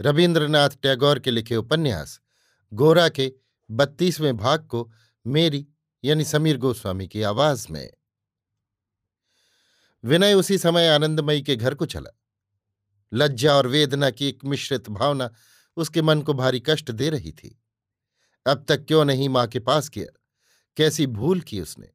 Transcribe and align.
रविन्द्रनाथ 0.00 0.70
टैगोर 0.82 1.18
के 1.18 1.30
लिखे 1.30 1.56
उपन्यास, 1.56 2.20
गोरा 2.72 3.08
के 3.08 3.32
बत्तीसवें 3.70 4.36
भाग 4.36 4.66
को 4.66 4.92
मेरी, 5.26 5.66
यानी 6.04 6.24
समीर 6.24 6.56
गोस्वामी 6.56 7.08
की 7.08 7.22
आवाज़ 7.22 7.66
में। 7.70 7.90
विनय 10.04 10.34
उसी 10.34 10.58
समय 10.58 10.88
आनंदमयी 10.88 11.42
के 11.42 11.56
घर 11.56 11.74
को 11.74 11.86
चला। 11.86 12.18
लज्जा 13.12 13.54
और 13.54 13.66
वेदना 13.66 14.10
की 14.10 14.28
एक 14.28 14.44
मिश्रित 14.44 14.90
भावना 14.90 15.30
उसके 15.76 16.02
मन 16.02 16.22
को 16.22 16.34
भारी 16.34 16.60
कष्ट 16.60 16.90
दे 16.90 17.10
रही 17.10 17.32
थी। 17.32 17.62
अब 18.46 18.64
तक 18.68 18.84
क्यों 18.84 19.04
नहीं 19.04 19.28
माँ 19.28 19.46
के 19.46 19.60
पास 19.60 19.88
किया 19.88 20.18
कैसी 20.76 21.06
भूल 21.06 21.40
की 21.40 21.60
उसने? 21.60 21.88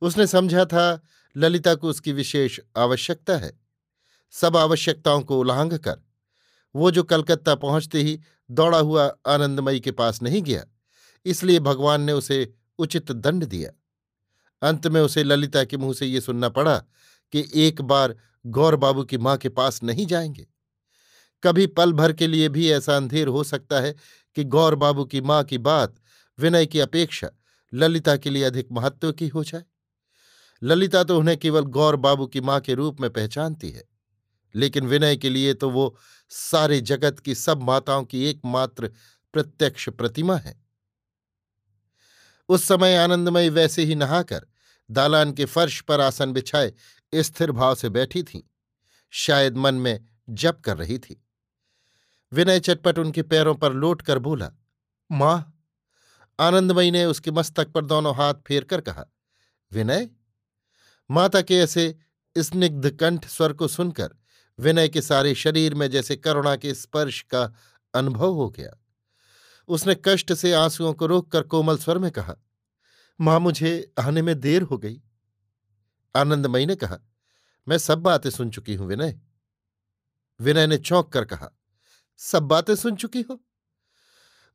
उसने 0.00 0.26
समझा 0.26 0.64
था 0.64 1.02
ललिता 1.36 1.74
को 1.74 1.88
उसकी 1.88 2.12
विशेष 2.12 2.60
आवश्यकता 2.76 3.36
है। 3.36 3.60
सब 4.30 4.56
आवश्यकताओं 4.56 5.22
को 5.22 5.40
उल्लांघ 5.40 5.78
कर 5.78 6.09
वो 6.74 6.90
जो 6.90 7.02
कलकत्ता 7.02 7.54
पहुँचते 7.56 8.02
ही 8.02 8.18
दौड़ा 8.50 8.78
हुआ 8.78 9.04
आनंदमयी 9.26 9.80
के 9.80 9.90
पास 9.92 10.22
नहीं 10.22 10.42
गया, 10.42 10.64
इसलिए 11.26 11.60
भगवान 11.60 12.00
ने 12.00 12.12
उसे 12.12 12.52
उचित 12.78 13.12
दंड 13.12 13.44
दिया। 13.44 13.70
अंत 14.62 14.86
में 14.86 15.00
उसे 15.00 15.22
ललिता 15.24 15.64
के 15.64 15.76
मुँह 15.76 15.94
से 15.94 16.06
ये 16.06 16.20
सुनना 16.20 16.48
पड़ा 16.48 16.76
कि 17.32 17.44
एक 17.56 17.82
बार 17.82 18.14
गौर 18.44 18.76
बाबू 18.76 19.04
की 19.04 19.18
माँ 19.18 19.36
के 19.36 19.48
पास 19.48 19.82
नहीं 19.82 20.06
जाएँगे। 20.06 20.46
कभी 21.42 21.66
पल 21.68 21.92
भर 21.92 22.12
के 22.12 22.26
लिए 22.26 22.48
भी 22.48 22.70
ऐसा 22.70 22.96
अंधेर 22.96 23.28
हो 23.28 23.44
सकता 23.44 23.80
है 23.80 23.94
कि 24.36 24.44
गौर 24.46 24.74
बाबू 24.74 25.04
की 25.04 25.20
माँ 25.20 25.42
की 25.44 25.58
बात, 25.58 25.94
विनय 26.38 26.66
की 26.66 26.80
अपेक्षा, 26.80 27.30
ललिता 27.72 28.16
के 28.16 28.30
लिए 28.30 28.44
अधिक 28.44 28.68
महत्व 28.72 29.12
की 29.12 29.28
हो 29.28 29.44
जाए। 29.44 29.64
ललिता 30.62 31.02
तो 31.04 31.18
उन्हें 31.18 31.36
केवल 31.38 31.64
गौर 31.70 31.96
बाबू 31.96 32.26
की 32.26 32.40
माँ 32.40 32.60
के 32.60 32.74
रूप 32.74 33.00
में 33.00 33.08
पहचानती 33.10 33.70
है, 33.70 33.84
लेकिन 34.54 34.86
विनय 34.86 35.16
के 35.16 35.30
लिए 35.30 35.54
तो 35.54 35.70
वो 35.70 35.94
सारे 36.30 36.80
जगत 36.80 37.18
की 37.18 37.34
सब 37.34 37.62
माताओं 37.62 38.04
की 38.04 38.24
एकमात्र 38.24 38.88
प्रत्यक्ष 39.32 39.88
प्रतिमा 39.88 40.36
है। 40.36 40.64
उस 42.48 42.64
समय 42.64 42.96
आनंदमयी 42.96 43.48
वैसे 43.48 43.82
ही 43.82 43.94
नहाकर 43.94 44.46
दालान 44.90 45.32
के 45.32 45.44
फर्श 45.44 45.80
पर 45.80 46.00
आसन 46.00 46.32
बिछाए 46.32 46.72
स्थिर 47.14 47.52
भाव 47.52 47.74
से 47.74 47.88
बैठी 47.88 48.22
थी। 48.22 48.50
शायद 49.10 49.56
मन 49.56 49.74
में 49.74 50.04
जप 50.30 50.62
कर 50.64 50.76
रही 50.76 50.98
थी। 50.98 51.24
विनय 52.32 52.60
चटपट 52.60 52.98
उनके 52.98 53.22
पैरों 53.22 53.54
पर 53.54 53.72
लौट 53.72 54.02
कर 54.02 54.18
बोला, 54.18 54.50
माँ। 55.12 55.64
आनंदमयी 56.40 56.90
ने 56.90 57.04
उसके 57.04 57.30
मस्तक 57.30 57.68
पर 57.68 57.84
दोनों 57.84 58.16
हाथ 58.16 58.34
फेर 58.34 58.64
कर 58.64 58.80
कहा, 58.80 59.04
विनय? 59.72 60.10
माता 61.10 61.42
के 61.42 61.58
ऐसे 61.58 61.98
स्निग्ध 62.38 62.90
कंठ 62.90 63.28
स्वर 63.28 63.52
को 63.52 63.68
सुनकर 63.68 64.14
विनय 64.60 64.88
के 64.88 65.02
सारे 65.02 65.34
शरीर 65.34 65.74
में 65.74 65.90
जैसे 65.90 66.16
करुणा 66.16 66.56
के 66.56 66.74
स्पर्श 66.74 67.22
का 67.22 67.54
अनुभव 67.94 68.32
हो 68.34 68.50
गया। 68.50 68.70
उसने 69.68 69.96
कष्ट 70.04 70.32
से 70.32 70.52
आंसुओं 70.52 70.92
को 70.92 71.06
रोककर 71.06 71.42
कोमल 71.42 71.76
स्वर 71.76 71.98
में 71.98 72.10
कहा, 72.10 72.36
माँ, 73.20 73.40
मुझे 73.40 73.92
आने 73.98 74.22
में 74.22 74.40
देर 74.40 74.62
हो 74.62 74.78
गई। 74.78 75.02
आनंदमयी 76.16 76.66
ने 76.66 76.74
कहा, 76.74 76.98
मैं 77.68 77.78
सब 77.78 77.98
बातें 77.98 78.30
सुन 78.30 78.50
चुकी 78.50 78.74
हूँ 78.74 78.86
विनय। 78.86 79.20
विनय 80.40 80.66
ने 80.66 80.76
चौंक 80.76 81.12
कर 81.12 81.24
कहा, 81.24 81.50
सब 82.16 82.42
बातें 82.42 82.76
सुन 82.76 82.96
चुकी 82.96 83.22
हो? 83.22 83.44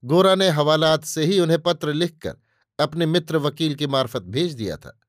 गोरा 0.05 0.35
ने 0.35 0.49
हवालात 0.49 1.03
से 1.03 1.25
ही 1.25 1.39
उन्हें 1.39 1.61
पत्र 1.61 1.93
लिखकर 1.93 2.35
अपने 2.79 3.05
मित्र 3.05 3.37
वकील 3.37 3.75
के 3.75 3.87
मार्फत 3.87 4.21
भेज 4.21 4.53
दिया 4.53 4.77
था। 4.77 4.99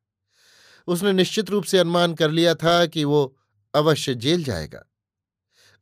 उसने 0.86 1.12
निश्चित 1.12 1.50
रूप 1.50 1.64
से 1.64 1.78
अनुमान 1.78 2.14
कर 2.14 2.30
लिया 2.30 2.54
था 2.54 2.86
कि 2.86 3.04
वो 3.04 3.38
अवश्य 3.76 4.14
जेल 4.14 4.44
जाएगा। 4.44 4.84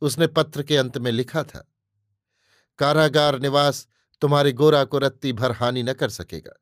उसने 0.03 0.27
पत्र 0.27 0.63
के 0.63 0.77
अंत 0.77 0.99
में 0.99 1.11
लिखा 1.13 1.43
था, 1.43 1.69
कारागार 2.79 3.39
निवास 3.41 3.87
तुम्हारे 4.21 4.53
गोरा 4.53 4.85
को 4.85 4.99
रत्ती 4.99 5.33
भर 5.33 5.53
हानि 5.53 5.83
न 5.83 5.93
कर 5.93 6.09
सकेगा। 6.09 6.53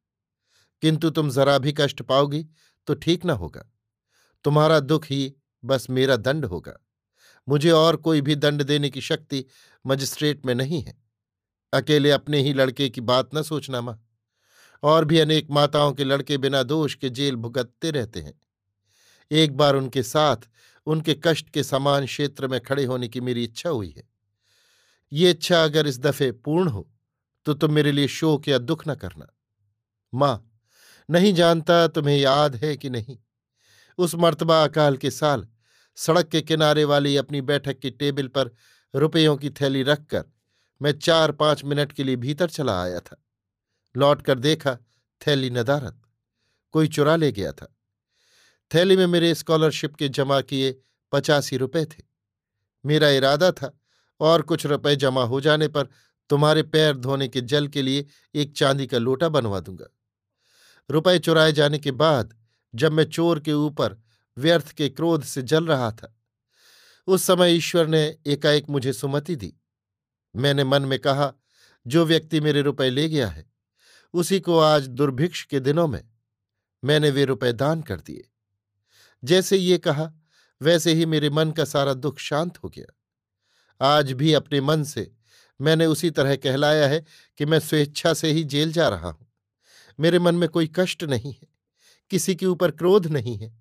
किंतु 0.83 1.11
तुम 1.11 1.31
जरा 1.31 1.59
भी 1.59 1.75
कष्ट 1.77 2.03
पाओगी 2.03 2.47
तो 2.87 2.95
ठीक 2.95 3.25
न 3.25 3.31
होगा। 3.31 3.65
तुम्हारा 4.45 4.81
दुख 4.81 5.07
ही 5.07 5.35
बस 5.65 5.91
मेरा 5.91 6.17
दंड 6.17 6.45
होगा। 6.45 6.79
मुझे 7.49 7.71
और 7.71 7.97
कोई 7.97 8.21
भी 8.21 8.35
दंड 8.37 8.63
देने 8.63 8.91
की 8.91 9.01
शक्ति 9.01 9.45
मजिस्ट्रेट 9.87 10.47
में 10.47 10.55
नहीं 10.55 10.83
है। 10.83 11.03
अकेले 11.73 12.11
अपने 12.11 12.39
ही 12.39 12.53
लड़के 12.53 12.89
की 12.89 13.01
बात 13.01 13.35
न 13.35 13.43
सोचना 13.43 13.81
माँ। 13.81 14.09
और 14.83 15.05
भी 15.05 15.19
अनेक 15.19 15.51
माताओं 15.51 15.93
के 15.93 16.05
लड़के 16.05 16.39
बिना 16.39 16.63
दोष 16.63 16.95
के 16.95 17.11
जेल 17.11 17.37
भुगतते 17.37 17.91
रहते 17.91 18.21
हैं। 18.21 18.35
एक 19.31 19.57
बार 19.57 19.77
उनके 19.77 20.03
साथ 20.03 20.37
उनके 20.87 21.15
कष्ट 21.25 21.51
के 21.51 21.63
समान 21.63 22.07
क्षेत्र 22.07 22.49
में 22.49 22.61
खड़े 22.61 22.85
होने 22.85 23.09
की 23.09 23.21
मेरी 23.21 23.45
इच्छा 23.45 23.71
हुई 23.71 23.91
है। 23.91 24.09
ये 25.13 25.31
इच्छा 25.31 25.63
अगर 25.65 25.87
इस 25.87 25.99
दफे 26.01 26.31
पूर्ण 26.33 26.69
हो 26.69 26.89
तो 27.47 27.55
तुम 27.55 27.73
मेरे 27.73 27.93
लिए 27.93 28.09
शोक 28.09 28.49
या 28.49 28.59
दुख 28.59 28.87
न 28.89 28.95
करना। 28.95 29.27
माँ, 30.13 30.51
नहीं 31.09 31.33
जानता 31.35 31.87
तुम्हें 31.89 32.17
याद 32.17 32.57
है 32.57 32.77
कि 32.77 32.91
नहीं? 32.91 33.19
उस 33.99 34.15
मर्तबा 34.15 34.63
अकाल 34.65 34.97
के 34.97 35.11
साल 35.11 35.47
सड़क 35.99 36.29
के 36.29 36.41
किनारे 36.43 36.85
वाली 36.85 37.17
अपनी 37.17 37.41
बैठक 37.41 37.79
की 37.79 37.91
टेबल 37.91 38.29
पर 38.29 38.51
रुपयों 38.95 39.37
की 39.37 39.51
थैली 39.51 39.83
रखकर 39.83 40.25
मैं 40.81 40.93
चार 40.93 41.33
पाँच 41.33 41.65
मिनट 41.65 41.93
के 41.93 42.05
लिए 42.05 42.17
भीतर 42.17 42.51
चला 42.51 42.81
आया 42.83 43.01
था। 43.01 43.17
लौट 43.95 44.23
कर 44.23 44.39
देखा, 44.39 44.75
थैली 45.21 45.51
नदारत 45.51 46.01
कोई 46.75 46.89
चुरा 46.89 47.17
ले 47.17 47.31
गया 47.33 47.53
था। 47.53 47.75
थैली 48.75 48.97
में 48.97 49.07
मेरे 49.07 49.35
स्कॉलरशिप 49.35 49.95
के 49.95 50.09
जमा 50.09 50.41
किए 50.41 50.81
पचासी 51.13 51.57
रुपए 51.57 51.85
थे। 51.85 52.03
मेरा 52.87 53.09
इरादा 53.09 53.53
था 53.53 53.79
और 54.21 54.43
कुछ 54.43 54.67
रुपए 54.67 54.97
जमा 54.97 55.25
हो 55.25 55.41
जाने 55.41 55.69
पर 55.69 55.89
तुम्हारे 56.31 56.63
पैर 56.63 56.97
धोने 56.97 57.29
के 57.29 57.41
जल 57.41 57.69
के 57.69 57.83
लिए 57.83 58.07
एक 58.35 58.57
चांदी 58.57 58.87
का 58.87 58.99
लोटा 58.99 59.29
बनवा 59.29 59.61
दूँगा। 59.61 59.87
रुपए 60.91 61.19
चुराए 61.19 61.53
जाने 61.53 61.79
के 61.79 61.91
बाद 61.91 62.37
जब 62.75 62.93
मैं 62.93 63.05
चोर 63.05 63.41
के 63.41 63.53
ऊपर 63.53 64.03
व्यर्थ 64.39 64.73
के 64.73 64.89
क्रोध 64.89 65.25
से 65.25 65.43
जल 65.43 65.67
रहा 65.67 65.91
था, 65.91 66.19
उस 67.07 67.23
समय 67.23 67.53
ईश्वर 67.53 67.87
ने 67.87 68.19
एकाएक 68.27 68.71
मुझे 68.71 68.93
सुमति 68.93 69.37
दी। 69.37 69.55
मैंने 70.37 70.65
मन 70.65 70.83
में 70.83 70.99
कहा, 70.99 71.33
जो 71.87 72.05
व्यक्ति 72.05 72.41
मेरे 72.41 72.63
रुपए 72.63 72.91
ले 72.91 73.09
गया 73.09 73.29
है, 73.29 73.51
उसी 74.15 74.41
को 74.41 74.59
आज 74.59 74.89
दुर्भिक्ष 74.89 75.45
के 75.45 75.61
दिनों 75.61 75.89
में 75.89 76.03
मैंने 76.85 77.11
वे 77.11 77.25
रुपए 77.25 77.53
दान 77.53 77.83
कर 77.83 78.01
दिए। 78.01 78.32
जैसे 79.23 79.57
ये 79.57 79.79
कहा, 79.79 80.11
वैसे 80.61 80.93
ही 80.93 81.07
मेरे 81.07 81.31
मन 81.31 81.51
का 81.51 81.65
सारा 81.65 81.95
दुख 81.95 82.19
शांत 82.19 82.59
हो 82.59 82.69
गया। 82.69 83.87
आज 83.95 84.13
भी 84.13 84.33
अपने 84.33 84.61
मन 84.61 84.83
से 84.85 85.11
मैंने 85.61 85.87
उसी 85.87 86.11
तरह 86.11 86.37
कहलाया 86.37 86.87
है 86.89 87.05
कि 87.41 87.47
मैं 87.47 87.59
स्वेच्छा 87.61 88.13
से 88.15 88.31
ही 88.33 88.45
जेल 88.45 88.73
जा 88.73 88.89
रहा 88.89 89.09
हूँ। 89.09 89.27
मेरे 89.99 90.19
मन 90.19 90.35
में 90.35 90.49
कोई 90.49 90.71
कष्ट 90.77 91.05
नहीं 91.05 91.33
है, 91.33 91.49
किसी 92.11 92.35
के 92.35 92.47
ऊपर 92.47 92.71
क्रोध 92.71 93.07
नहीं 93.07 93.37
है। 93.39 93.53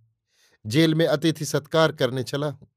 जेल 0.65 0.95
में 0.95 1.05
अतिथि 1.07 1.45
सत्कार 1.45 1.91
करने 1.91 2.23
चला 2.23 2.47
हूँ। 2.47 2.67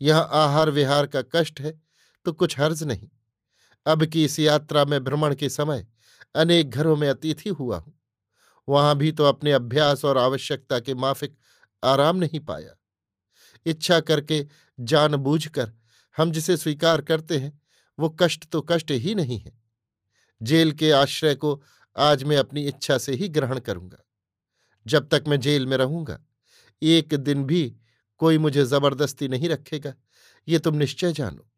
यहाँ 0.00 0.28
आहार 0.34 0.70
विहार 0.70 1.06
का 1.06 1.22
कष्ट 1.34 1.60
है 1.60 1.78
तो 2.26 2.32
कुछ 2.32 2.58
हर्ज 2.60 2.82
नहीं। 2.82 3.08
अब 3.86 4.04
की 4.04 4.24
इस 4.24 4.38
यात्रा 4.38 4.84
में 4.84 5.02
भ्रमण 5.04 5.34
के 5.34 5.48
समय 5.48 5.86
अनेक 6.34 6.70
घरों 6.70 6.96
में 6.96 7.08
अतिथि 7.08 7.50
हुआ 7.50 7.76
हूँ। 7.76 7.94
वहाँ 8.68 8.96
भी 8.96 9.12
तो 9.12 9.24
अपने 9.24 9.52
अभ्यास 9.52 10.04
और 10.04 10.18
आवश्यकता 10.18 10.78
के 10.80 10.94
माफिक 10.94 11.36
आराम 11.82 12.16
नहीं 12.16 12.40
पाया। 12.40 12.76
इच्छा 13.66 14.00
करके 14.00 14.46
जानबूझकर 14.78 15.72
हम 16.16 16.30
जिसे 16.32 16.56
स्वीकार 16.56 17.00
करते 17.00 17.38
हैं, 17.38 17.60
वो 17.98 18.16
कष्ट 18.20 18.44
तो 18.44 18.60
कष्ट 18.62 18.90
ही 18.90 19.14
नहीं 19.14 19.38
है। 19.38 19.52
जेल 20.40 20.72
के 20.72 20.90
आश्रय 20.90 21.34
को 21.34 21.62
आज 21.96 22.24
मैं 22.24 22.36
अपनी 22.36 22.66
इच्छा 22.66 22.98
से 22.98 23.12
ही 23.12 23.28
ग्रहण 23.28 23.58
करूँगा। 23.58 23.98
जब 24.86 25.08
तक 25.08 25.24
मैं 25.28 25.40
जेल 25.40 25.66
में 25.66 25.76
रहूँगा, 25.76 26.18
एक 26.82 27.14
दिन 27.14 27.44
भी 27.44 27.76
कोई 28.20 28.38
मुझे 28.38 28.64
ज़बरदस्ती 28.64 29.28
नहीं 29.28 29.48
रखेगा, 29.48 29.94
ये 30.48 30.58
तुम 30.58 30.74
निश्चय 30.74 31.12
जानो। 31.12 31.48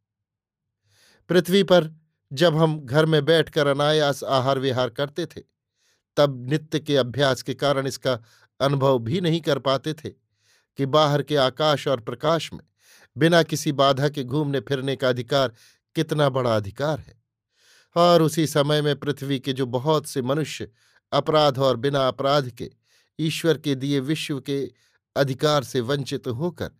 पृथ्वी 1.30 1.62
पर 1.62 1.90
जब 2.32 2.56
हम 2.56 2.78
घर 2.80 3.06
में 3.06 3.24
बैठकर 3.24 3.66
अनायास 3.66 4.24
आहार 4.24 4.58
विहार 4.58 4.90
करते 4.90 5.26
थे, 5.26 5.40
तब 6.16 6.46
नित्य 6.50 6.80
के 6.80 6.96
अभ्यास 6.96 7.42
के 7.42 7.54
कारण 7.54 7.86
इसका 7.86 8.18
अनुभव 8.60 8.98
भी 8.98 9.20
नहीं 9.20 9.40
कर 9.40 9.58
पाते 9.58 9.92
थे 9.94 10.10
कि 10.78 10.86
बाहर 10.86 11.22
के 11.22 11.36
आकाश 11.36 11.88
और 11.88 12.00
प्रकाश 12.00 12.52
में 12.52 12.60
बिना 13.16 13.42
किसी 13.42 13.72
बाधा 13.72 14.08
के 14.08 14.24
घूमने 14.24 14.60
फिरने 14.60 14.96
का 14.96 15.08
अधिकार 15.08 15.52
कितना 15.94 16.28
बड़ा 16.28 16.56
अधिकार 16.56 16.98
है। 16.98 17.22
और 17.96 18.22
उसी 18.22 18.46
समय 18.46 18.82
में 18.82 18.94
पृथ्वी 18.96 19.38
के 19.40 19.52
जो 19.52 19.66
बहुत 19.66 20.06
से 20.06 20.22
मनुष्य 20.22 20.68
अपराध 21.12 21.58
और 21.58 21.76
बिना 21.76 22.08
अपराध 22.08 22.50
के 22.50 22.70
ईश्वर 23.18 23.58
के 23.58 23.74
दिए 23.74 24.00
विश्व 24.00 24.40
के 24.40 24.70
अधिकार 25.16 25.64
से 25.64 25.80
वंचित 25.80 26.26
होकर 26.26 26.70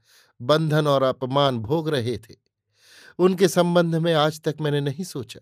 बंधन 0.40 0.86
और 0.86 1.02
अपमान 1.02 1.58
भोग 1.58 1.88
रहे 1.88 2.16
थे, 2.18 2.34
उनके 3.18 3.48
संबंध 3.48 3.94
में 3.94 4.14
आज 4.14 4.40
तक 4.40 4.54
मैंने 4.60 4.80
नहीं 4.80 5.04
सोचा। 5.04 5.40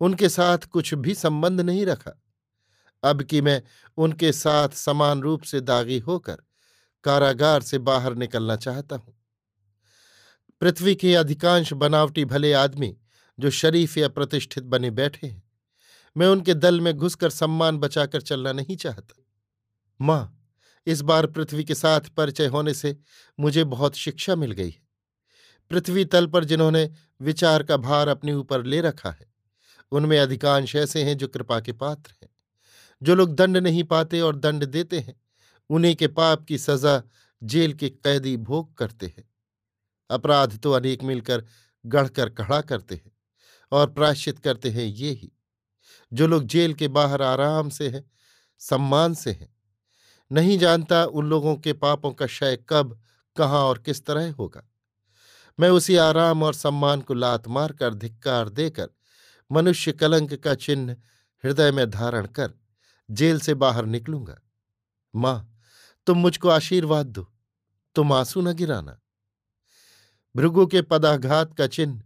उनके 0.00 0.28
साथ 0.28 0.58
कुछ 0.58 0.94
भी 0.94 1.14
संबंध 1.14 1.60
नहीं 1.60 1.86
रखा। 1.86 2.22
अब 3.02 3.22
कि 3.22 3.40
मैं 3.40 3.62
उनके 3.98 4.32
साथ 4.32 4.68
समान 4.68 5.20
रूप 5.20 5.42
से 5.42 5.60
दागी 5.60 5.98
होकर 5.98 6.42
कारागार 7.04 7.62
से 7.62 7.78
बाहर 7.78 8.14
निकलना 8.14 8.56
चाहता 8.56 8.96
हूँ। 8.96 9.14
पृथ्वी 10.62 10.94
के 10.94 11.14
अधिकांश 11.14 11.72
बनावटी 11.72 12.24
भले 12.24 12.52
आदमी 12.52 12.96
जो 13.38 13.50
शरीफ 13.50 13.96
या 13.98 14.08
प्रतिष्ठित 14.08 14.64
बने 14.64 14.90
बैठे 14.90 15.26
हैं, 15.26 15.42
मैं 16.16 16.26
उनके 16.26 16.54
दल 16.54 16.80
में 16.80 16.92
घुसकर 16.94 17.30
सम्मान 17.30 17.78
बचाकर 17.78 18.20
चलना 18.20 18.52
नहीं 18.52 18.76
चाहता। 18.76 19.22
माँ, 20.00 20.32
इस 20.86 21.00
बार 21.00 21.26
पृथ्वी 21.26 21.64
के 21.64 21.74
साथ 21.74 22.08
परिचय 22.16 22.46
होने 22.46 22.74
से 22.74 22.96
मुझे 23.38 23.64
बहुत 23.64 23.94
शिक्षा 23.94 24.36
मिल 24.36 24.52
गई 24.52 24.70
है। 24.70 24.84
पृथ्वी 25.70 26.04
तल 26.04 26.26
पर 26.26 26.44
जिन्होंने 26.44 26.90
विचार 27.20 27.62
का 27.62 27.76
भार 27.76 28.08
अपने 28.08 28.32
ऊपर 28.32 28.64
ले 28.64 28.80
रखा 28.80 29.10
है, 29.10 29.26
उनमें 29.92 30.18
अधिकांश 30.18 30.74
ऐसे 30.76 31.02
हैं 31.04 31.16
जो 31.16 31.28
कृपा 31.28 31.60
के 31.60 31.72
पात्र 31.72 32.12
हैं। 32.12 32.28
जो 33.02 33.14
लोग 33.14 33.34
दंड 33.34 33.56
नहीं 33.56 33.84
पाते 33.84 34.20
और 34.20 34.36
दंड 34.36 34.64
देते 34.64 34.98
हैं, 34.98 35.20
उन्हीं 35.70 35.94
के 35.96 36.08
पाप 36.08 36.44
की 36.44 36.58
सजा 36.58 37.02
जेल 37.42 37.72
के 37.72 37.88
कैदी 37.88 38.36
भोग 38.36 38.74
करते 38.74 39.06
हैं। 39.06 39.30
अपराध 40.10 40.58
तो 40.58 40.72
अनेक 40.72 41.02
मिलकर 41.02 41.44
गढ़कर 41.86 42.28
खड़ा 42.28 42.60
करते 42.60 42.94
हैं 42.94 43.12
और 43.72 43.90
प्राश्चित 43.90 44.38
करते 44.38 44.70
हैं 44.70 44.84
ये 44.84 45.10
ही। 45.10 45.32
जो 46.12 46.26
लोग 46.26 46.44
जेल 46.44 46.74
के 46.74 46.88
बाहर 46.88 47.22
आराम 47.22 47.68
से 47.68 47.88
हैं, 47.88 48.10
सम्मान 48.58 49.14
से 49.14 49.30
हैं, 49.30 49.56
नहीं 50.32 50.58
जानता 50.58 51.04
उन 51.04 51.26
लोगों 51.26 51.56
के 51.56 51.72
पापों 51.72 52.12
का 52.12 52.26
क्षय 52.26 52.58
कब, 52.68 53.00
कहाँ 53.36 53.64
और 53.64 53.78
किस 53.78 54.06
तरह 54.06 54.32
होगा। 54.32 54.70
मैं 55.60 55.70
उसी 55.70 55.96
आराम 55.96 56.42
और 56.42 56.54
सम्मान 56.54 57.00
को 57.00 57.14
लात 57.14 57.48
मार 57.48 57.72
कर 57.72 57.94
धिक्कार 57.94 58.48
देकर, 58.48 58.88
मनुष्य 59.52 59.92
कलंक 59.92 60.34
का 60.34 60.54
चिन्ह 60.54 60.92
हृदय 61.44 61.72
में 61.72 61.90
धारण 61.90 62.26
कर 62.26 62.52
जेल 63.08 63.40
से 63.40 63.54
बाहर 63.54 63.86
निकलूँगा। 63.86 64.38
माँ, 65.14 65.58
तुम 66.06 66.18
मुझको 66.18 66.48
आशीर्वाद 66.48 67.06
दो, 67.06 67.26
तुम 67.96 68.12
आँसू 68.12 68.40
न 68.40 68.52
गिराना। 68.52 68.98
भृगु 70.34 70.66
के 70.66 70.82
पदाघात 70.82 71.54
का 71.54 71.66
चिन्ह 71.66 72.02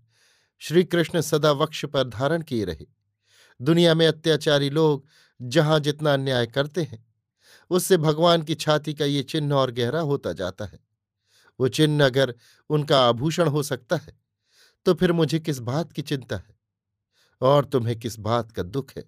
श्री 0.62 0.84
कृष्ण 0.84 1.20
सदा 1.20 1.52
वक्ष 1.52 1.84
पर 1.84 2.08
धारण 2.08 2.42
किए 2.42 2.64
रहे। 2.64 2.86
दुनिया 3.60 3.94
में 3.94 4.06
अत्याचारी 4.06 4.70
लोग 4.70 5.06
जहाँ 5.40 5.80
जितना 5.80 6.12
अन्याय 6.14 6.46
करते 6.46 6.82
हैं, 6.82 7.04
उससे 7.70 7.96
भगवान 7.96 8.42
की 8.42 8.54
छाती 8.54 8.94
का 8.94 9.04
ये 9.04 9.22
चिन्ह 9.22 9.54
और 9.54 9.70
गहरा 9.70 10.00
होता 10.00 10.32
जाता 10.32 10.64
है। 10.64 10.78
वो 11.60 11.68
चिन्ह 11.68 12.04
अगर 12.06 12.34
उनका 12.70 13.00
आभूषण 13.00 13.48
हो 13.48 13.62
सकता 13.62 13.96
है 13.96 14.18
तो 14.86 14.94
फिर 14.94 15.12
मुझे 15.12 15.38
किस 15.38 15.58
बात 15.60 15.92
की 15.92 16.02
चिंता 16.02 16.36
है? 16.36 16.58
और 17.40 17.64
तुम्हें 17.64 17.98
किस 18.00 18.18
बात 18.18 18.52
का 18.52 18.62
दुख 18.62 18.92
है? 18.96 19.04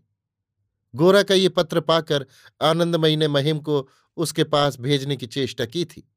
गोरा 0.94 1.22
का 1.22 1.34
ये 1.34 1.48
पत्र 1.48 1.80
पाकर 1.80 2.26
आनंदमयी 2.62 3.16
ने 3.16 3.28
महिम 3.28 3.58
को 3.58 3.88
उसके 4.16 4.44
पास 4.44 4.80
भेजने 4.80 5.16
की 5.16 5.26
चेष्टा 5.26 5.64
की 5.64 5.84
थी। 5.84 6.12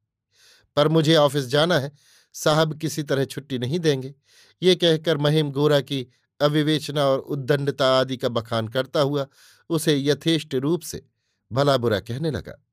पर 0.75 0.87
मुझे 0.87 1.15
ऑफ़िस 1.15 1.45
जाना 1.45 1.79
है, 1.79 1.91
साहब 2.33 2.79
किसी 2.79 3.03
तरह 3.03 3.25
छुट्टी 3.25 3.57
नहीं 3.57 3.79
देंगे। 3.79 4.15
ये 4.63 4.75
कहकर 4.75 5.17
महिम 5.17 5.51
गोरा 5.51 5.81
की 5.81 6.07
अविवेचना 6.41 7.05
और 7.05 7.19
उद्दंडता 7.19 7.99
आदि 7.99 8.17
का 8.17 8.29
बखान 8.29 8.67
करता 8.67 9.01
हुआ 9.01 9.27
उसे 9.69 9.97
यथेष्ट 9.97 10.55
रूप 10.55 10.81
से 10.81 11.05
भला 11.51 11.77
बुरा 11.77 11.99
कहने 11.99 12.31
लगा। 12.31 12.65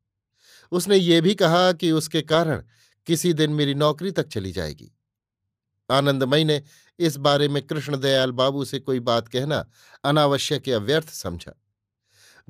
उसने 0.72 0.96
ये 0.96 1.20
भी 1.20 1.34
कहा 1.34 1.72
कि 1.72 1.90
उसके 1.90 2.22
कारण 2.22 2.62
किसी 3.06 3.32
दिन 3.32 3.50
मेरी 3.50 3.74
नौकरी 3.74 4.10
तक 4.10 4.26
चली 4.28 4.52
जाएगी। 4.52 4.96
आनंदमयी 5.90 6.44
ने 6.44 6.62
इस 6.98 7.16
बारे 7.16 7.48
में 7.48 7.62
कृष्णदयाल 7.62 8.32
बाबू 8.32 8.64
से 8.64 8.78
कोई 8.78 9.00
बात 9.00 9.28
कहना 9.28 9.70
अनावश्यक 10.04 10.68
या 10.68 10.78
व्यर्थ 10.78 11.08
समझा। 11.08 11.52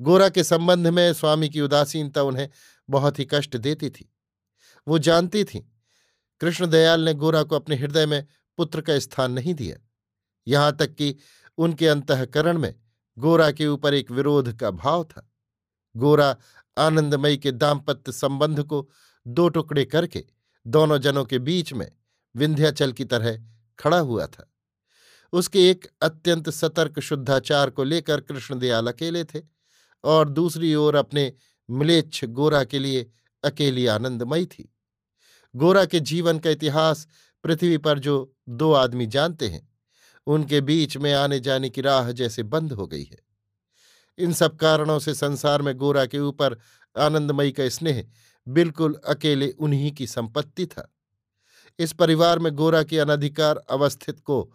गोरा 0.03 0.29
के 0.29 0.43
संबंध 0.43 0.87
में 0.87 1.13
स्वामी 1.13 1.49
की 1.49 1.61
उदासीनता 1.61 2.21
उन्हें 2.21 2.49
बहुत 2.89 3.19
ही 3.19 3.27
कष्ट 3.31 3.57
देती 3.57 3.89
थी। 3.89 4.13
वो 4.87 4.99
जानती 4.99 5.43
थी 5.43 5.59
कृष्णदयाल 6.41 7.01
ने 7.01 7.13
गोरा 7.13 7.43
को 7.43 7.55
अपने 7.55 7.75
हृदय 7.75 8.05
में 8.05 8.25
पुत्र 8.57 8.81
का 8.81 8.99
स्थान 8.99 9.31
नहीं 9.31 9.53
दिया। 9.53 9.77
यहाँ 10.47 10.75
तक 10.77 10.95
कि 10.95 11.15
उनके 11.57 11.87
अंतकरण 11.87 12.57
में 12.57 12.75
गोरा 13.17 13.51
के 13.51 13.67
ऊपर 13.67 13.93
एक 13.93 14.11
विरोध 14.11 14.53
का 14.57 14.71
भाव 14.71 15.03
था। 15.03 15.31
गोरा 15.95 16.35
आनंदमयी 16.77 17.37
के 17.37 17.51
दाम्पत्य 17.51 18.11
संबंध 18.11 18.63
को 18.63 18.89
दो 19.27 19.49
टुकड़े 19.49 19.85
करके 19.85 20.25
दोनों 20.67 20.97
जनों 20.97 21.25
के 21.25 21.39
बीच 21.39 21.73
में 21.73 21.91
विंध्याचल 22.35 22.91
की 22.91 23.05
तरह 23.05 23.43
खड़ा 23.79 23.99
हुआ 23.99 24.25
था। 24.27 24.49
उसके 25.33 25.69
एक 25.71 25.87
अत्यंत 26.01 26.49
सतर्क 26.49 26.99
शुद्धाचार 26.99 27.69
को 27.69 27.83
लेकर 27.83 28.21
कृष्णदयाल 28.21 28.87
अकेले 28.87 29.23
थे। 29.23 29.52
और 30.03 30.29
दूसरी 30.29 30.75
ओर 30.75 30.95
अपने 30.95 31.33
मिलेच्छ 31.69 32.25
गोरा 32.25 32.63
के 32.63 32.79
लिए 32.79 33.11
अकेली 33.43 33.85
आनंदमयी 33.85 34.45
थी। 34.45 34.75
गोरा 35.55 35.85
के 35.85 35.99
जीवन 35.99 36.39
का 36.39 36.49
इतिहास 36.49 37.07
पृथ्वी 37.43 37.77
पर 37.77 37.99
जो 37.99 38.35
दो 38.49 38.73
आदमी 38.73 39.05
जानते 39.05 39.47
हैं, 39.47 39.69
उनके 40.27 40.61
बीच 40.61 40.97
में 40.97 41.13
आने 41.13 41.39
जाने 41.39 41.69
की 41.69 41.81
राह 41.81 42.11
जैसे 42.11 42.43
बंद 42.43 42.73
हो 42.73 42.87
गई 42.87 43.03
है। 43.03 43.19
इन 44.17 44.33
सब 44.33 44.55
कारणों 44.55 44.99
से 44.99 45.13
संसार 45.13 45.61
में 45.61 45.75
गोरा 45.77 46.05
के 46.05 46.19
ऊपर 46.19 46.57
आनंदमयी 46.97 47.51
का 47.51 47.69
स्नेह 47.69 48.05
बिल्कुल 48.47 48.93
अकेले 49.07 49.49
उन्हीं 49.49 49.91
की 49.91 50.07
संपत्ति 50.07 50.65
था। 50.65 50.95
इस 51.79 51.93
परिवार 51.93 52.39
में 52.39 52.55
गोरा 52.55 52.83
की 52.83 52.97
अनधिकार 52.97 53.57
अवस्थित 53.57 54.19
को 54.19 54.53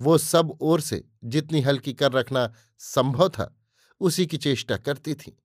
वो 0.00 0.18
सब 0.18 0.58
ओर 0.60 0.80
से 0.80 1.04
जितनी 1.24 1.60
हल्की 1.60 1.92
कर 1.92 2.12
रखना 2.12 2.52
संभव 2.78 3.28
था 3.28 3.55
उसी 4.00 4.26
की 4.26 4.36
चेष्टा 4.38 4.76
करती 4.76 5.14
थी। 5.14 5.36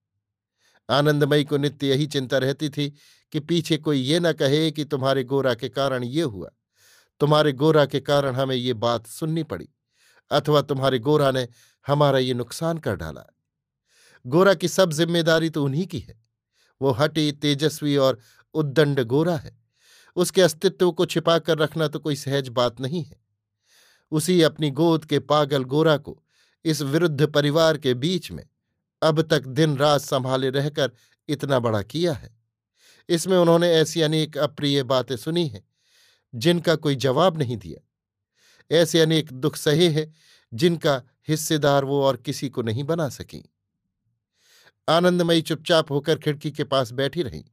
आनंदमयी 0.89 1.43
को 1.43 1.58
नित्य 1.58 1.88
यही 1.88 2.08
चिंता 2.08 2.38
रहती 2.38 2.70
थी 2.70 2.89
कि 3.34 3.39
पीछे 3.41 3.77
कोई 3.77 4.00
ये 4.00 4.20
न 4.20 4.31
कहे 4.34 4.72
कि 4.72 4.86
तुम्हारे 4.86 5.24
गोरा 5.24 5.53
के 5.53 5.70
कारण 5.70 6.03
ये 6.03 6.22
हुआ। 6.24 6.50
तुम्हारे 7.22 7.51
गोरा 7.53 7.86
के 7.86 8.00
कारण 8.00 8.36
हमें 8.36 8.55
ये 8.55 8.74
बात 8.75 9.08
सुननी 9.08 9.43
पड़ी, 9.43 9.67
अथवा 10.31 10.62
तुम्हारे 10.62 11.00
गोरा 11.00 11.31
ने 11.31 11.48
हमारा 11.86 12.20
ये 12.20 12.34
नुकसान 12.34 12.77
कर 12.77 12.96
डाला। 12.96 13.25
गोरा 14.25 14.53
की 14.53 14.67
सब 14.67 14.91
ज़िम्मेदारी 14.91 15.50
तो 15.50 15.63
उन्हीं 15.65 15.86
की 15.88 16.00
है। 16.00 16.20
वो 16.81 16.91
हटी, 16.91 17.31
तेजस्वी 17.31 17.96
और 17.98 18.20
उद्दंड 18.55 19.03
गोरा 19.03 19.36
है। 19.36 19.55
उसके 20.17 20.41
अस्तित्व 20.41 20.91
को 20.91 21.05
छिपा 21.05 21.38
कर 21.39 21.58
रखना 21.58 21.88
तो 21.88 22.00
कोई 22.00 22.15
सहज 22.15 22.50
बात 22.50 22.81
नहीं 22.81 23.03
है। 23.03 23.20
उसी 24.12 24.41
अपनी 24.41 24.70
गोद 24.72 25.05
के 25.05 25.20
पागल 25.22 25.63
गोरा 25.65 25.96
को 25.98 26.17
इस 26.65 26.82
विरुद्ध 26.82 27.27
परिवार 27.27 27.77
के 27.77 27.94
बीच 27.94 28.32
में, 28.32 28.50
अब 29.01 29.22
तक 29.22 29.44
दिन 29.44 29.77
रात 29.77 30.01
संभाले 30.01 30.50
रहकर 30.50 30.91
इतना 31.30 31.60
बड़ा 31.60 31.82
किया 31.82 32.13
है। 32.13 32.38
इसमें 33.10 33.38
उन्होंने 33.38 33.72
ऐसी 33.72 34.01
अनेक 34.01 34.38
अप्रिय 34.38 34.84
बातें 34.84 35.18
सुनी 35.18 35.48
हैं, 35.48 35.68
जिनका 36.36 36.75
कोई 36.75 36.96
जवाब 36.96 37.38
नहीं 37.38 37.58
दिया। 37.58 37.88
ऐसे 38.75 39.01
अनेक 39.01 39.34
दुख 39.34 39.56
सहे 39.56 39.89
हैं, 39.89 40.13
जिनका 40.53 41.03
हिस्सेदार 41.27 41.86
वो 41.86 42.03
और 42.03 42.18
किसी 42.18 42.50
को 42.50 42.62
नहीं 42.62 42.84
बना 42.84 43.10
सकी। 43.10 43.53
आनंदमयी 44.89 45.41
चुपचाप 45.41 45.91
होकर 45.91 46.18
खिड़की 46.18 46.51
के 46.51 46.63
पास 46.63 46.91
बैठी 46.91 47.24
रही। 47.24 47.46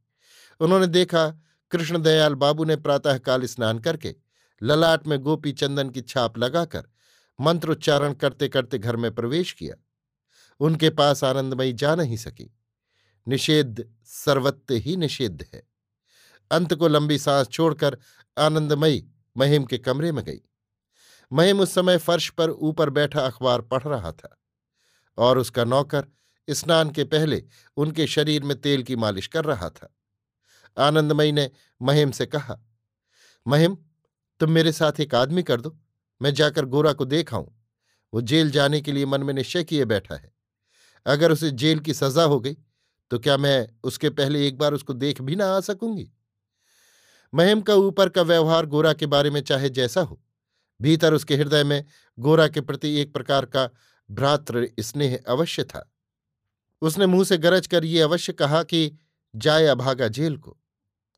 उन्होंने 0.61 0.87
देखा, 0.87 1.29
कृष्णदयाल 1.71 2.35
बाबू 2.35 2.65
ने 2.65 2.77
प्रातःकाल 2.77 3.45
स्नान 3.45 3.79
करके 3.79 4.15
ललाट 4.63 5.07
में 5.07 5.19
गोपी 5.19 5.53
चंदन 5.53 5.91
की 5.91 6.01
छाप 6.01 6.39
लगाकर 6.39 6.89
मंत्रोच्चारण 7.41 8.13
करते 8.13 8.49
करते 8.49 8.79
घर 8.79 8.97
में 8.97 9.15
प्रवेश 9.15 9.53
किया। 9.53 9.85
उनके 10.61 10.91
पास 10.91 11.25
आनंदमयी 11.25 11.73
जा 11.73 11.95
नहीं 11.95 12.17
सकी। 12.17 12.55
निषेध 13.29 13.95
सर्वत्व 14.05 14.75
ही 14.75 14.97
निषेध 14.97 15.47
है। 15.55 15.69
अंत 16.51 16.75
को 16.75 16.89
लंबी 16.89 17.19
सांस 17.19 17.49
छोड़कर 17.49 17.99
आनंदमयी 18.39 19.09
महिम 19.37 19.65
के 19.65 19.79
कमरे 19.79 20.13
में 20.13 20.25
गई। 20.25 20.41
महिम 21.33 21.61
उस 21.61 21.75
समय 21.75 21.99
फर्श 21.99 22.31
पर 22.31 22.51
ऊपर 22.51 22.91
बैठा 22.91 23.21
अखबार 23.21 23.61
पढ़ 23.61 23.83
रहा 23.83 24.13
था 24.13 24.43
और 25.19 25.39
उसका 25.39 25.65
नौकर 25.65 26.07
स्नान 26.51 26.91
के 26.91 27.05
पहले 27.05 27.45
उनके 27.77 28.07
शरीर 28.07 28.43
में 28.43 28.61
तेल 28.61 28.83
की 28.83 28.97
मालिश 28.97 29.27
कर 29.27 29.45
रहा 29.45 29.71
था। 29.71 29.95
आनंदमयी 30.79 31.33
ने 31.33 31.51
महिम 31.83 32.11
से 32.11 32.27
कहा, 32.27 32.61
महिम, 33.47 33.77
तुम 34.41 34.51
मेरे 34.51 34.73
साथ 34.73 35.01
एक 35.01 35.15
आदमी 35.15 35.43
कर 35.43 35.61
दो। 35.61 35.79
मैं 36.21 36.35
जाकर 36.35 36.65
गोरा 36.65 36.93
को 36.93 37.05
देखाऊं 37.05 37.49
वो 38.13 38.21
जेल 38.21 38.51
जाने 38.51 38.81
के 38.81 38.93
लिए 38.93 39.07
मन 39.07 39.23
में 39.23 39.33
निश्चय 39.35 39.65
किए 39.65 39.85
बैठा 39.85 40.15
है। 40.15 40.33
अगर 41.07 41.33
उसे 41.33 41.51
जेल 41.51 41.79
की 41.79 41.95
सजा 41.95 42.23
हो 42.23 42.41
गई 42.41 42.57
तो 43.11 43.19
क्या 43.19 43.37
मैं 43.37 43.69
उसके 43.85 44.11
पहले 44.11 44.47
एक 44.49 44.59
बार 44.59 44.75
उसको 44.75 44.93
देख 44.93 45.21
भी 45.23 45.37
ना 45.37 45.47
आ 45.47 45.61
सकूँगी? 45.61 46.11
महिम 47.33 47.61
का 47.61 47.75
ऊपर 47.75 48.09
का 48.09 48.23
व्यवहार 48.23 48.67
गोरा 48.67 48.93
के 48.93 49.07
बारे 49.07 49.31
में 49.31 49.41
चाहे 49.41 49.71
जैसा 49.71 50.01
हो, 50.01 50.21
भीतर 50.81 51.15
उसके 51.15 51.37
हृदय 51.37 51.65
में 51.65 51.85
गोरा 52.19 52.49
के 52.49 52.61
प्रति 52.61 52.95
एक 52.95 53.13
प्रकार 53.13 53.45
का 53.47 53.69
भ्रातृ 54.09 54.67
स्नेह 54.81 55.19
अवश्य 55.29 55.65
था। 55.65 55.91
उसने 56.83 57.07
मुँह 57.07 57.25
से 57.25 57.39
गरज 57.39 57.67
कर 57.67 57.85
ये 57.85 58.01
अवश्य 58.01 58.33
कहा 58.33 58.63
कि 58.63 58.99
जाए 59.35 59.67
अभागा 59.67 60.09
जेल 60.09 60.37
को। 60.37 60.57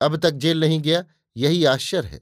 अब 0.00 0.16
तक 0.16 0.30
जेल 0.30 0.61
नहीं 0.61 0.80
गया, 0.80 1.04
यही 1.37 1.64
आश्चर्य 1.64 2.09
है। 2.09 2.21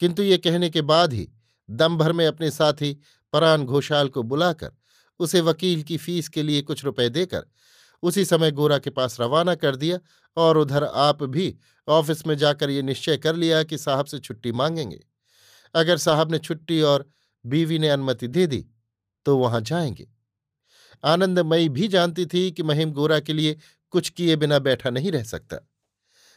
किंतु 0.00 0.22
ये 0.22 0.38
कहने 0.38 0.70
के 0.70 0.82
बाद 0.82 1.12
ही 1.12 1.28
दम 1.70 1.96
भर 1.96 2.12
में 2.12 2.26
अपने 2.26 2.50
साथी 2.50 3.00
परान 3.32 3.64
घोषाल 3.64 4.08
को 4.08 4.22
बुलाकर 4.22 4.70
उसे 5.18 5.40
वकील 5.40 5.82
की 5.82 5.96
फ़ीस 5.96 6.28
के 6.28 6.42
लिए 6.42 6.62
कुछ 6.62 6.84
रुपए 6.84 7.08
देकर 7.08 7.46
उसी 8.02 8.24
समय 8.24 8.50
गोरा 8.50 8.78
के 8.78 8.90
पास 8.90 9.20
रवाना 9.20 9.54
कर 9.54 9.76
दिया 9.76 9.98
और 10.36 10.58
उधर 10.58 10.84
आप 10.84 11.22
भी 11.22 11.56
ऑफ़िस 11.88 12.26
में 12.26 12.36
जाकर 12.36 12.70
ये 12.70 12.82
निश्चय 12.82 13.16
कर 13.16 13.36
लिया 13.36 13.62
कि 13.62 13.78
साहब 13.78 14.06
से 14.06 14.18
छुट्टी 14.18 14.52
मांगेंगे। 14.52 15.00
अगर 15.74 15.96
साहब 15.96 16.32
ने 16.32 16.38
छुट्टी 16.38 16.80
और 16.82 17.10
बीवी 17.46 17.78
ने 17.78 17.88
अनुमति 17.88 18.28
दे 18.28 18.46
दी 18.46 18.66
तो 19.26 19.38
वहाँ 19.38 19.60
जाएँगे। 19.60 20.08
आनंदमयी 21.04 21.68
भी 21.68 21.88
जानती 21.88 22.26
थी 22.26 22.50
कि 22.52 22.62
महिम 22.62 22.92
गोरा 22.92 23.20
के 23.20 23.32
लिए 23.32 23.56
कुछ 23.90 24.08
किए 24.08 24.36
बिना 24.36 24.58
बैठा 24.58 24.90
नहीं 24.90 25.12
रह 25.12 25.22
सकता। 25.22 25.68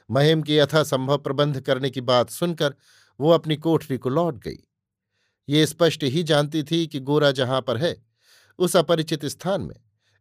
महिम 0.10 0.42
के 0.42 0.56
यथासंभव 0.56 1.18
प्रबंध 1.18 1.62
करने 1.62 1.90
की 1.90 2.02
बात 2.02 2.30
सुनकर 2.30 2.76
वो 3.20 3.32
अपनी 3.32 3.56
कोठरी 3.56 3.98
को 3.98 4.10
लौट 4.10 4.38
गई। 4.38 4.58
ये 5.50 5.66
स्पष्ट 5.66 6.04
ही 6.04 6.24
जानती 6.24 6.64
थी 6.64 6.88
कि 6.88 7.00
गोरा 7.00 7.32
जहाँ 7.32 7.62
पर 7.62 7.78
है, 7.78 8.06
उस 8.60 8.76
अपरिचित 8.76 9.26
स्थान 9.26 9.62
में, 9.62 9.76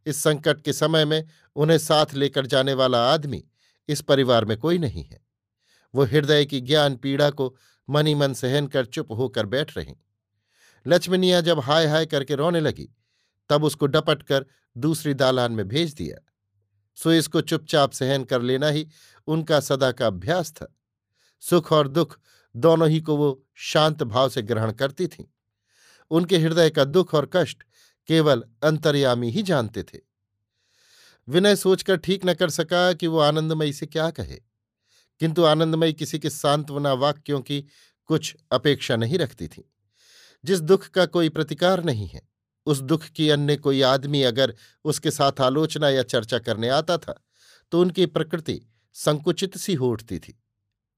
इस 0.05 0.23
संकट 0.23 0.61
के 0.61 0.73
समय 0.73 1.05
में 1.05 1.27
उन्हें 1.55 1.77
साथ 1.77 2.13
लेकर 2.13 2.45
जाने 2.45 2.73
वाला 2.73 3.13
आदमी 3.13 3.43
इस 3.89 4.01
परिवार 4.01 4.45
में 4.45 4.57
कोई 4.57 4.77
नहीं 4.77 5.03
है। 5.03 5.25
वो 5.95 6.03
हृदय 6.03 6.45
की 6.45 6.61
ज्ञान 6.61 6.95
पीड़ा 6.95 7.29
को 7.29 7.55
मनी 7.89 8.15
मन 8.15 8.33
सहन 8.33 8.67
कर 8.67 8.85
चुप 8.85 9.11
होकर 9.11 9.45
बैठ 9.45 9.77
रही। 9.77 9.95
लक्ष्मणिया 10.87 11.41
जब 11.41 11.59
हाय 11.59 11.87
हाय 11.87 12.05
करके 12.05 12.35
रोने 12.35 12.59
लगी, 12.59 12.89
तब 13.49 13.63
उसको 13.63 13.85
डपट 13.85 14.23
कर 14.23 14.45
दूसरी 14.77 15.13
दालान 15.13 15.51
में 15.51 15.67
भेज 15.67 15.93
दिया। 15.93 16.17
सो 16.95 17.11
इसको 17.11 17.41
चुपचाप 17.41 17.91
सहन 17.91 18.23
कर 18.23 18.41
लेना 18.41 18.67
ही 18.67 18.87
उनका 19.27 19.59
सदा 19.59 19.91
का 19.91 20.07
अभ्यास 20.07 20.51
था। 20.51 20.75
सुख 21.39 21.71
और 21.71 21.87
दुख 21.87 22.19
दोनों 22.55 22.89
ही 22.89 23.01
को 23.01 23.17
वो 23.17 23.45
शांत 23.55 24.03
भाव 24.03 24.29
से 24.29 24.41
ग्रहण 24.41 24.71
करती 24.71 25.07
थीं। 25.07 25.25
उनके 26.11 26.37
हृदय 26.37 26.69
का 26.69 26.83
दुख 26.85 27.15
और 27.15 27.29
कष्ट 27.33 27.63
केवल 28.07 28.43
अंतर्यामी 28.63 29.29
ही 29.29 29.43
जानते 29.43 29.83
थे। 29.83 29.99
विनय 31.27 31.55
सोचकर 31.55 31.97
ठीक 31.97 32.25
न 32.25 32.33
कर 32.33 32.49
सका 32.49 32.93
कि 32.93 33.07
वो 33.07 33.19
आनंदमयी 33.19 33.73
से 33.73 33.85
क्या 33.85 34.09
कहे। 34.09 34.39
किंतु 35.19 35.43
आनंदमयी 35.43 35.93
किसी 35.93 36.19
के 36.19 36.29
सांत्वना 36.29 36.93
वाक्यों 36.93 37.41
की 37.41 37.65
कुछ 38.05 38.35
अपेक्षा 38.51 38.95
नहीं 38.95 39.17
रखती 39.17 39.47
थी। 39.47 39.73
जिस 40.45 40.61
दुख 40.61 40.87
का 40.87 41.05
कोई 41.05 41.29
प्रतिकार 41.29 41.83
नहीं 41.83 42.07
है, 42.07 42.29
उस 42.65 42.79
दुख 42.79 43.03
की 43.03 43.29
अन्य 43.29 43.55
कोई 43.55 43.81
आदमी 43.81 44.23
अगर 44.23 44.55
उसके 44.83 45.11
साथ 45.11 45.41
आलोचना 45.41 45.89
या 45.89 46.03
चर्चा 46.03 46.39
करने 46.39 46.69
आता 46.69 46.97
था 46.97 47.23
तो 47.71 47.81
उनकी 47.81 48.05
प्रकृति 48.05 48.61
संकुचित 48.93 49.57
सी 49.57 49.73
हो 49.73 49.89
उठती 49.89 50.19
थी। 50.19 50.43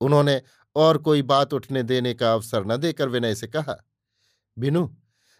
उन्होंने 0.01 0.41
और 0.75 0.97
कोई 0.97 1.21
बात 1.21 1.53
उठने 1.53 1.83
देने 1.83 2.13
का 2.13 2.33
अवसर 2.33 2.65
न 2.65 2.77
देकर 2.77 3.09
विनय 3.09 3.35
से 3.35 3.47
कहा, 3.47 3.85
बिनू, 4.59 4.97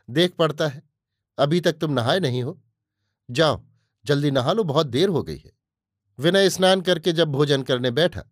देख 0.10 0.34
पड़ता 0.34 0.68
है, 0.68 0.84
अभी 1.38 1.62
तक 1.62 1.74
तुम 1.74 1.92
नहाए 1.92 2.20
नहीं 2.20 2.44
हो। 2.44 2.62
जाओ, 3.32 3.64
जल्दी 4.06 4.32
नहा 4.32 4.54
लो, 4.54 4.64
बहुत 4.64 4.88
देर 4.88 5.10
हो 5.10 5.24
गई 5.24 5.38
है। 5.38 5.52
विनय 6.20 6.50
स्नान 6.50 6.82
करके 6.82 7.12
जब 7.12 7.28
भोजन 7.28 7.64
करने 7.64 7.92
बैठा, 7.92 8.24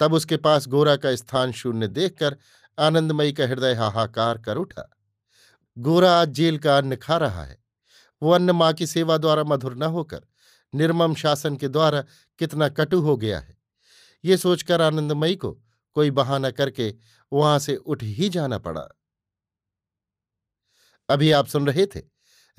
तब 0.00 0.12
उसके 0.12 0.36
पास 0.36 0.68
गोरा 0.68 0.96
का 0.96 1.16
स्थान 1.16 1.52
शून्य 1.52 1.88
देखकर 1.88 2.36
आनंदमयी 2.78 3.32
का 3.32 3.44
हृदय 3.44 3.74
हाहाकार 3.74 4.38
कर 4.38 4.56
उठा। 4.56 4.90
गोरा 5.78 6.20
आज 6.20 6.28
जेल 6.28 6.58
का 6.58 6.78
अन्न 6.78 6.96
खा 6.96 7.16
रहा 7.16 7.44
है। 7.44 7.64
वो 8.22 8.30
अन्न 8.30 8.50
माँ 8.50 8.72
की 8.72 8.86
सेवा 8.86 9.18
द्वारा 9.18 9.44
मधुर 9.44 9.74
न 9.74 9.82
होकर, 9.82 10.20
निर्मम 10.74 11.14
शासन 11.14 11.56
के 11.56 11.68
द्वारा 11.68 12.04
कितना 12.38 12.68
कटु 12.68 13.00
हो 13.00 13.16
गया 13.16 13.38
है। 13.40 13.58
ये 14.24 14.36
सोचकर 14.36 14.82
आनंदमयी 14.82 15.36
को 15.36 15.58
कोई 15.96 16.10
बहाना 16.10 16.50
करके 16.50 16.94
वहाँ 17.32 17.58
से 17.58 17.76
उठ 17.76 18.02
ही 18.02 18.28
जाना 18.28 18.58
पड़ा। 18.58 18.86
अभी 21.08 21.30
आप 21.32 21.46
सुन 21.46 21.66
रहे 21.66 21.86
थे 21.86 22.02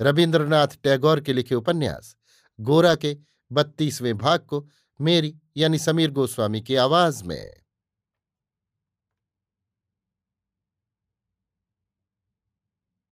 रविन्द्रनाथ 0.00 0.76
टैगोर 0.82 1.20
के 1.20 1.32
लिखे 1.32 1.54
उपन्यास, 1.54 2.16
गोरा 2.58 2.94
के 2.94 3.16
बत्तीसवें 3.52 4.16
भाग 4.18 4.40
को 4.40 4.68
मेरी 5.00 5.34
यानी 5.56 5.78
समीर 5.78 6.10
गोस्वामी 6.10 6.60
की 6.60 6.76
आवाज़ 6.76 7.24
में। 7.24 7.67